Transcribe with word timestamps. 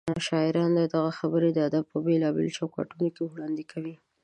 شاعران 0.27 0.73
دغه 0.93 1.11
خبرې 1.19 1.49
د 1.53 1.57
ادب 1.67 1.83
په 1.91 1.97
بېلابېلو 2.05 2.55
چوکاټونو 2.57 3.07
کې 3.15 3.21
وړاندې 3.25 3.63
کوي. 3.71 3.95